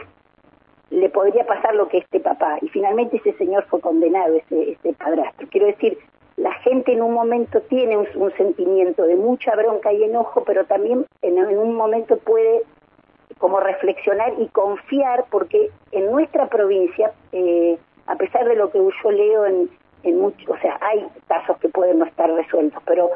le 0.91 1.09
podría 1.11 1.45
pasar 1.45 1.75
lo 1.75 1.89
que 1.89 1.99
este 1.99 2.21
papá. 2.21 2.59
Y 2.63 2.69
finalmente 2.69 3.17
ese 3.17 3.33
señor 3.35 3.65
fue 3.65 3.81
condenado, 3.81 4.35
ese, 4.35 4.73
ese 4.73 4.93
padrastro. 4.95 5.49
Quiero 5.51 5.67
decir, 5.67 5.99
la 6.37 6.53
gente 6.55 6.93
en 6.93 7.03
un 7.03 7.13
momento 7.13 7.61
tiene 7.63 7.97
un, 7.97 8.33
sentimiento 8.37 9.05
de 9.05 9.17
mucha 9.17 9.55
bronca 9.55 9.93
y 9.93 10.03
enojo, 10.03 10.43
pero 10.45 10.65
también 10.65 11.07
en, 11.23 11.39
un 11.39 11.75
momento 11.75 12.17
puede 12.19 12.63
como 13.39 13.61
reflexionar 13.61 14.35
y 14.39 14.49
confiar, 14.49 15.25
porque 15.31 15.71
en 15.93 16.11
nuestra 16.11 16.49
provincia, 16.49 17.13
eh, 17.33 17.79
a 18.07 18.17
pesar 18.17 18.47
de 18.49 18.57
lo 18.57 18.71
que 18.71 18.79
yo 18.79 19.11
leo 19.11 19.47
en, 19.47 19.71
en 20.03 20.21
muchos, 20.21 20.49
o 20.49 20.57
sea, 20.59 20.79
hay 20.81 21.07
casos 21.29 21.59
que 21.59 21.69
pueden 21.69 21.99
no 21.99 22.05
estar 22.05 22.31
resueltos, 22.31 22.83
pero 22.87 23.11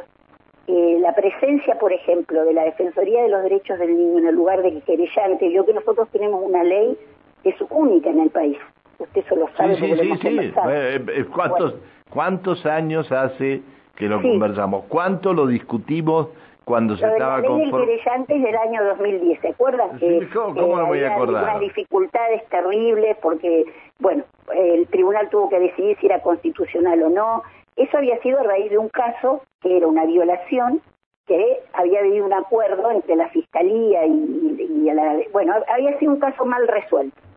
eh, 0.66 0.98
la 1.00 1.14
presencia, 1.14 1.78
por 1.78 1.92
ejemplo, 1.92 2.44
de 2.44 2.52
la 2.52 2.64
Defensoría 2.64 3.22
de 3.22 3.28
los 3.28 3.42
Derechos 3.42 3.78
del 3.78 3.96
Niño 3.96 4.18
en 4.18 4.26
el 4.26 4.34
lugar 4.34 4.62
de 4.62 4.80
querellante, 4.82 5.50
yo 5.50 5.64
que 5.64 5.72
nosotros 5.72 6.08
tenemos 6.10 6.42
una 6.44 6.62
ley 6.62 6.96
es 7.44 7.56
única 7.70 8.10
en 8.10 8.20
el 8.20 8.30
país. 8.30 8.58
Usted 8.98 9.24
eso 9.24 9.36
lo 9.36 9.48
sabe. 9.56 9.76
Sí, 9.76 9.94
sí, 9.96 10.16
sí, 10.20 10.38
sí. 10.38 10.52
Eh, 10.68 11.26
¿Cuántos? 11.32 11.74
¿Cuántos 12.10 12.64
años 12.66 13.10
hace 13.12 13.62
que 13.96 14.06
lo 14.06 14.20
conversamos? 14.20 14.84
¿Cuánto 14.88 15.32
lo 15.32 15.46
discutimos 15.46 16.28
cuando 16.64 16.96
se 16.96 17.06
estaba 17.06 17.42
con... 17.42 17.58
La 17.70 17.78
ley 17.78 18.00
del 18.26 18.42
del 18.42 18.56
año 18.56 18.84
2010, 18.84 19.40
¿se 19.40 19.48
acuerdan? 19.48 19.98
que, 19.98 20.28
¿Cómo 20.32 20.76
no 20.76 20.86
voy 20.86 21.02
a 21.02 21.14
acordar? 21.14 21.44
unas 21.44 21.60
dificultades 21.60 22.46
terribles 22.48 23.16
porque, 23.22 23.64
bueno, 23.98 24.24
el 24.54 24.86
tribunal 24.88 25.28
tuvo 25.30 25.48
que 25.48 25.58
decidir 25.58 25.96
si 25.98 26.06
era 26.06 26.20
constitucional 26.20 27.02
o 27.02 27.10
no. 27.10 27.42
Eso 27.76 27.96
había 27.96 28.20
sido 28.20 28.40
a 28.40 28.42
raíz 28.42 28.70
de 28.70 28.78
un 28.78 28.88
caso 28.88 29.42
que 29.60 29.76
era 29.76 29.86
una 29.86 30.04
violación 30.04 30.80
que 31.26 31.60
había 31.74 32.00
habido 32.00 32.24
un 32.24 32.32
acuerdo 32.32 32.90
entre 32.90 33.14
la 33.16 33.28
fiscalía 33.28 34.06
y, 34.06 34.56
y 34.58 34.92
la, 34.92 35.18
bueno, 35.32 35.54
había 35.68 35.98
sido 35.98 36.12
un 36.12 36.20
caso 36.20 36.44
mal 36.44 36.66
resuelto 36.66 37.27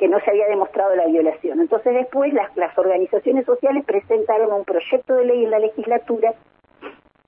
que 0.00 0.08
no 0.08 0.18
se 0.20 0.30
había 0.30 0.48
demostrado 0.48 0.96
la 0.96 1.04
violación. 1.04 1.60
Entonces 1.60 1.92
después 1.92 2.32
las, 2.32 2.76
organizaciones 2.78 3.44
sociales 3.44 3.84
presentaron 3.84 4.50
un 4.50 4.64
proyecto 4.64 5.14
de 5.14 5.26
ley 5.26 5.44
en 5.44 5.50
la 5.50 5.58
legislatura 5.58 6.32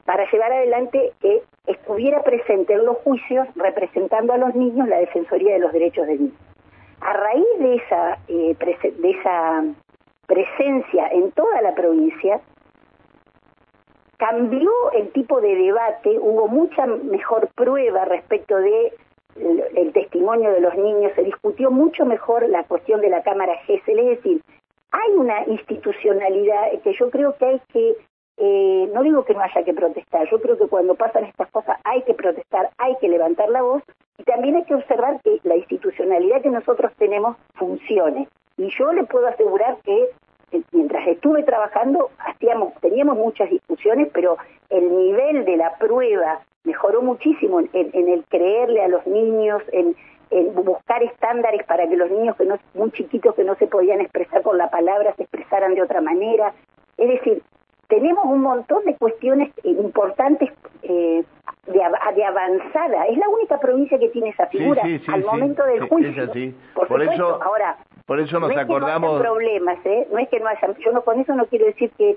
para 0.06 0.28
llevar 0.30 0.52
adelante 0.52 1.12
que 1.20 1.42
estuviera 1.66 2.22
presente 2.22 2.72
en 2.72 2.86
los 2.86 2.96
juicios 2.98 3.46
representando 3.56 4.32
a 4.32 4.38
los 4.38 4.54
niños 4.54 4.88
la 4.88 4.96
Defensoría 4.96 5.52
de 5.52 5.58
los 5.60 5.72
Derechos 5.72 6.06
del 6.06 6.22
Niño. 6.22 6.34
A 7.02 7.12
raíz 7.12 7.46
de 7.58 7.74
esa, 7.74 8.18
eh, 8.28 8.56
de 8.58 9.10
esa 9.10 9.64
presencia 10.26 11.08
en 11.08 11.30
toda 11.32 11.60
la 11.60 11.74
provincia, 11.74 12.40
cambió 14.16 14.70
el 14.92 15.12
tipo 15.12 15.42
de 15.42 15.54
debate, 15.56 16.18
hubo 16.18 16.48
mucha 16.48 16.86
mejor 16.86 17.48
prueba 17.54 18.06
respecto 18.06 18.56
de 18.56 18.94
el, 19.36 19.92
testimonio 19.92 20.52
de 20.52 20.60
los 20.60 20.74
niños, 20.74 21.12
se 21.14 21.22
discutió 21.22 21.70
mucho 21.70 22.04
mejor 22.04 22.48
la 22.48 22.64
cuestión 22.64 23.00
de 23.00 23.10
la 23.10 23.22
Cámara 23.22 23.56
GESEL, 23.66 23.98
es 23.98 24.06
decir, 24.16 24.42
hay 24.90 25.12
una 25.12 25.44
institucionalidad 25.46 26.70
que 26.82 26.92
yo 26.92 27.10
creo 27.10 27.36
que 27.36 27.44
hay 27.44 27.60
que, 27.72 27.96
eh, 28.38 28.90
no 28.92 29.02
digo 29.02 29.24
que 29.24 29.34
no 29.34 29.40
haya 29.40 29.64
que 29.64 29.74
protestar, 29.74 30.28
yo 30.30 30.40
creo 30.40 30.58
que 30.58 30.66
cuando 30.66 30.94
pasan 30.94 31.24
estas 31.24 31.50
cosas 31.50 31.78
hay 31.84 32.02
que 32.02 32.14
protestar, 32.14 32.70
hay 32.78 32.96
que 33.00 33.08
levantar 33.08 33.48
la 33.48 33.62
voz 33.62 33.82
y 34.18 34.24
también 34.24 34.56
hay 34.56 34.64
que 34.64 34.74
observar 34.74 35.20
que 35.22 35.40
la 35.44 35.56
institucionalidad 35.56 36.42
que 36.42 36.50
nosotros 36.50 36.92
tenemos 36.96 37.36
funcione. 37.54 38.28
Y 38.58 38.68
yo 38.78 38.92
le 38.92 39.04
puedo 39.04 39.26
asegurar 39.26 39.78
que 39.84 40.10
eh, 40.52 40.62
mientras 40.72 41.06
estuve 41.08 41.42
trabajando 41.42 42.10
teníamos 42.80 43.16
muchas 43.16 43.48
discusiones, 43.48 44.08
pero 44.12 44.36
el 44.68 44.94
nivel 44.94 45.44
de 45.44 45.56
la 45.56 45.76
prueba 45.76 46.40
mejoró 46.64 47.02
muchísimo 47.02 47.60
en, 47.60 47.68
el 47.72 48.24
creerle 48.28 48.82
a 48.82 48.88
los 48.88 49.06
niños, 49.06 49.62
en, 49.72 49.94
buscar 50.54 51.02
estándares 51.02 51.64
para 51.66 51.86
que 51.86 51.96
los 51.96 52.10
niños 52.10 52.36
que 52.36 52.46
no, 52.46 52.56
muy 52.74 52.90
chiquitos 52.92 53.34
que 53.34 53.44
no 53.44 53.54
se 53.56 53.66
podían 53.66 54.00
expresar 54.00 54.42
con 54.42 54.56
la 54.56 54.70
palabra 54.70 55.14
se 55.16 55.24
expresaran 55.24 55.74
de 55.74 55.82
otra 55.82 56.00
manera. 56.00 56.54
Es 56.96 57.08
decir, 57.08 57.42
tenemos 57.88 58.24
un 58.24 58.40
montón 58.40 58.82
de 58.84 58.96
cuestiones 58.96 59.50
eh, 59.62 59.68
importantes 59.68 60.50
eh, 60.82 61.22
de, 61.66 61.80
de, 62.14 62.24
avanzada. 62.24 63.06
Es 63.08 63.18
la 63.18 63.28
única 63.28 63.58
provincia 63.60 63.98
que 63.98 64.08
tiene 64.08 64.30
esa 64.30 64.46
figura 64.46 64.82
al 65.08 65.24
momento 65.24 65.64
del 65.64 65.86
juicio. 65.88 66.26
Por, 66.88 67.02
eso, 67.02 67.42
ahora, 67.42 67.76
por 68.06 68.18
eso 68.18 68.40
nos 68.40 68.54
no 68.54 68.60
acordamos. 68.60 69.10
Que 69.10 69.16
no 69.16 69.22
problemas, 69.22 69.78
¿eh? 69.84 70.08
No 70.10 70.18
es 70.18 70.28
que 70.30 70.40
no 70.40 70.48
haya. 70.48 70.74
Yo 70.78 70.92
no 70.92 71.02
con 71.02 71.20
eso 71.20 71.34
no 71.34 71.44
quiero 71.44 71.66
decir 71.66 71.90
que 71.98 72.16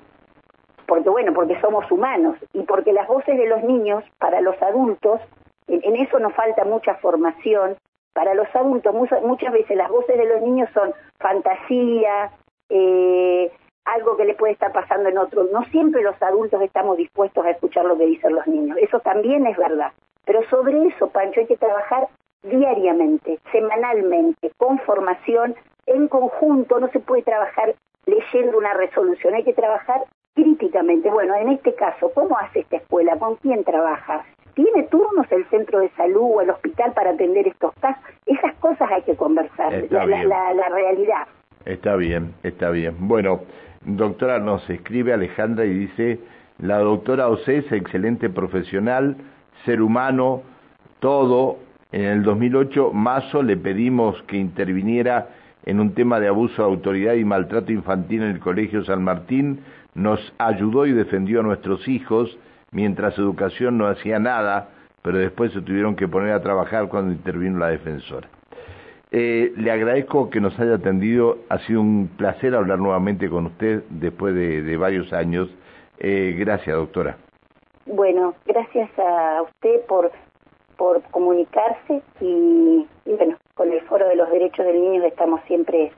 porque 0.86 1.10
bueno, 1.10 1.34
porque 1.34 1.60
somos 1.62 1.90
humanos 1.92 2.38
y 2.54 2.62
porque 2.62 2.94
las 2.94 3.08
voces 3.26 3.38
de 3.38 3.48
los 3.48 3.64
niños 3.64 4.04
para 4.20 4.42
los 4.42 4.60
adultos, 4.62 5.20
en, 5.68 5.96
eso 5.96 6.20
nos 6.20 6.34
falta 6.34 6.64
mucha 6.64 6.96
formación, 6.96 7.76
para 8.14 8.34
los 8.34 8.48
adultos 8.56 8.94
muchas, 8.94 9.52
veces 9.52 9.76
las 9.76 9.90
voces 9.90 10.18
de 10.18 10.26
los 10.26 10.42
niños 10.42 10.70
son 10.74 10.94
fantasía, 11.20 12.32
eh, 12.70 13.52
algo 13.84 14.16
que 14.16 14.26
le 14.26 14.36
puede 14.36 14.54
estar 14.54 14.72
pasando 14.72 15.10
en 15.10 15.18
otro. 15.18 15.46
No 15.52 15.64
siempre 15.66 16.02
los 16.02 16.20
adultos 16.22 16.62
estamos 16.62 16.98
dispuestos 16.98 17.46
a 17.46 17.52
escuchar 17.52 17.86
lo 17.86 17.98
que 17.98 18.06
dicen 18.06 18.36
los 18.36 18.48
niños, 18.48 18.78
eso 18.80 19.00
también 19.00 19.46
es 19.48 19.58
verdad. 19.58 19.92
Pero 20.26 20.42
sobre 20.50 20.88
eso, 20.88 21.10
Pancho, 21.10 21.42
hay 21.42 21.48
que 21.48 21.58
trabajar 21.58 22.08
diariamente, 22.44 23.40
semanalmente, 23.52 24.52
con 24.58 24.80
formación, 24.80 25.56
en 25.88 26.08
conjunto, 26.08 26.80
no 26.80 26.90
se 26.90 27.00
puede 27.00 27.24
trabajar 27.24 27.76
leyendo 28.06 28.58
una 28.58 28.74
resolución, 28.74 29.34
hay 29.34 29.44
que 29.44 29.54
trabajar 29.54 30.04
críticamente. 30.36 31.10
Bueno, 31.10 31.34
en 31.36 31.50
este 31.50 31.74
caso, 31.74 32.12
¿cómo 32.14 32.38
hace 32.38 32.60
esta 32.60 32.78
escuela? 32.78 33.18
¿Con 33.18 33.38
quién 33.38 33.64
trabaja? 33.64 34.24
¿Tiene 34.54 34.84
turnos 34.84 35.30
el 35.32 35.46
centro 35.50 35.80
de 35.80 35.90
salud 35.98 36.36
o 36.36 36.42
el 36.42 36.50
hospital 36.50 36.94
para 36.94 37.12
atender 37.12 37.48
estos 37.48 37.74
casos? 37.82 38.04
Esas 38.26 38.54
cosas 38.56 38.90
hay 38.92 39.02
que 39.02 39.16
conversar, 39.16 39.74
la, 39.90 40.54
la, 40.54 40.70
realidad. 40.70 41.28
Está 41.66 41.96
bien, 41.96 42.34
está 42.44 42.70
bien. 42.70 42.96
Bueno, 43.00 43.42
doctora, 43.82 44.40
nos 44.40 44.70
escribe 44.70 45.14
Alejandra 45.14 45.66
y 45.66 45.74
dice, 45.74 46.20
la 46.60 46.78
doctora 46.80 47.28
Osés, 47.28 47.70
excelente 47.72 48.30
profesional, 48.30 49.18
ser 49.66 49.82
humano, 49.82 50.44
todo. 51.00 51.58
En 51.92 52.06
el 52.06 52.24
2008, 52.24 52.92
Mazo 52.94 53.44
le 53.44 53.58
pedimos 53.58 54.22
que 54.24 54.38
interviniera 54.38 55.30
en 55.66 55.80
un 55.80 55.94
tema 55.94 56.20
de 56.20 56.28
abuso 56.28 56.62
de 56.62 56.70
autoridad 56.70 57.14
y 57.14 57.26
maltrato 57.26 57.72
infantil 57.72 58.22
en 58.22 58.30
el 58.30 58.40
Colegio 58.40 58.86
San 58.86 59.04
Martín 59.04 59.60
nos 59.96 60.20
ayudó 60.38 60.86
y 60.86 60.92
defendió 60.92 61.40
a 61.40 61.44
nuestros 61.44 61.88
hijos 61.88 62.38
mientras 62.72 63.18
educación 63.18 63.78
no 63.78 63.88
hacía 63.88 64.20
nada, 64.20 64.70
pero 65.02 65.18
después 65.18 65.52
se 65.54 65.62
tuvieron 65.62 65.96
que 65.96 66.08
poner 66.08 66.34
a 66.34 66.42
trabajar 66.42 66.90
cuando 66.90 67.14
intervino 67.14 67.58
la 67.58 67.70
defensora. 67.70 68.28
Eh, 69.12 69.54
le 69.56 69.72
agradezco 69.72 70.30
que 70.30 70.42
nos 70.42 70.60
haya 70.60 70.76
atendido, 70.76 71.38
ha 71.48 71.60
sido 71.60 71.80
un 71.80 72.10
placer 72.18 72.54
hablar 72.54 72.80
nuevamente 72.80 73.30
con 73.30 73.46
usted 73.46 73.84
después 73.90 74.36
de, 74.36 74.78
varios 74.78 75.14
años. 75.14 75.50
Eh, 76.00 76.36
gracias, 76.38 76.76
doctora. 76.76 77.18
Bueno, 77.86 78.34
gracias 78.46 78.90
a 79.00 79.44
usted 79.44 79.86
por, 79.88 80.12
comunicarse 81.12 82.02
y 82.20 82.86
bueno, 83.06 83.38
con 83.54 83.72
el 83.72 83.80
Foro 83.82 84.08
de 84.10 84.18
los 84.18 84.30
Derechos 84.30 84.66
del 84.66 84.82
Niño 84.82 85.04
estamos 85.06 85.40
siempre 85.48 85.94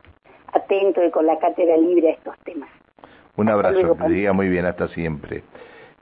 atentos 0.53 1.03
y 1.07 1.10
con 1.10 1.25
la 1.25 1.39
cátedra 1.39 1.75
libre 1.77 2.10
a 2.10 2.12
estos 2.12 2.38
temas. 2.39 2.69
Un 3.38 3.50
abrazo, 3.50 3.95
que 3.97 4.10
diga 4.10 4.34
muy 4.34 4.50
bien, 4.50 4.65
hasta 4.65 4.88
siempre. 4.89 5.43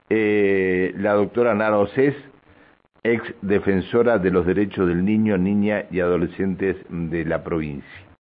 Eh, 0.09 0.93
la 0.97 1.13
doctora 1.13 1.53
Nara 1.53 1.77
Océs, 1.77 2.15
ex 3.03 3.21
defensora 3.41 4.17
de 4.17 4.31
los 4.31 4.45
derechos 4.45 4.87
del 4.87 5.03
niño, 5.03 5.37
niña 5.37 5.85
y 5.91 5.99
adolescentes 5.99 6.77
de 6.89 7.25
la 7.25 7.43
provincia. 7.43 8.04